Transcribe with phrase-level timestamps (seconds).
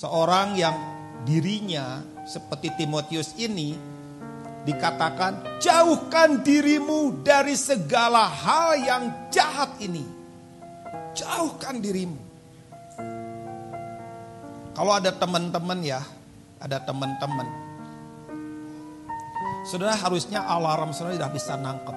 [0.00, 0.72] Seorang yang
[1.28, 3.76] dirinya seperti Timotius ini
[4.64, 10.00] dikatakan jauhkan dirimu dari segala hal yang jahat ini.
[11.12, 12.16] Jauhkan dirimu.
[14.72, 16.00] Kalau ada teman-teman ya,
[16.56, 17.48] ada teman-teman.
[19.68, 21.96] Saudara harusnya alarm saudara sudah bisa nangkep.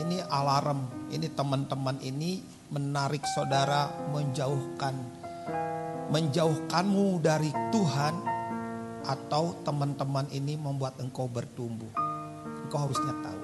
[0.00, 2.40] Ini alarm, ini teman-teman ini
[2.72, 5.20] menarik saudara menjauhkan
[6.12, 8.14] menjauhkanmu dari Tuhan
[9.02, 11.90] atau teman-teman ini membuat engkau bertumbuh.
[12.66, 13.40] Engkau harusnya tahu.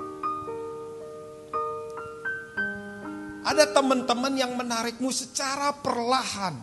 [3.48, 6.54] Ada teman-teman yang menarikmu secara perlahan.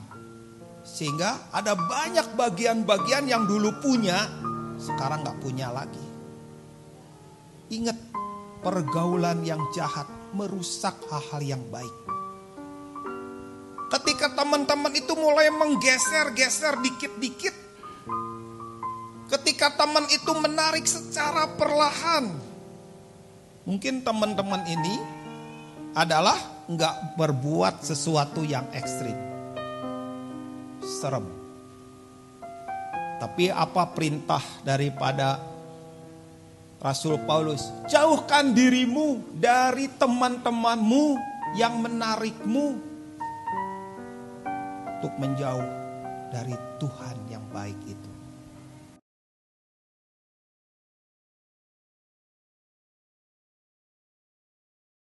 [0.85, 4.21] Sehingga ada banyak bagian-bagian yang dulu punya,
[4.77, 6.05] sekarang gak punya lagi.
[7.73, 7.98] Ingat,
[8.62, 10.05] pergaulan yang jahat
[10.38, 11.95] merusak hal-hal yang baik.
[14.35, 17.55] Teman-teman itu mulai menggeser-geser dikit-dikit.
[19.31, 22.29] Ketika teman itu menarik secara perlahan.
[23.65, 24.95] Mungkin teman-teman ini
[25.98, 26.37] adalah
[26.68, 29.15] nggak berbuat sesuatu yang ekstrim.
[30.84, 31.26] Serem.
[33.17, 35.40] Tapi apa perintah daripada
[36.77, 37.65] Rasul Paulus?
[37.90, 41.17] Jauhkan dirimu dari teman-temanmu
[41.57, 42.95] yang menarikmu
[45.05, 45.70] untuk menjauh
[46.34, 48.24] dari Tuhan yang baik itu.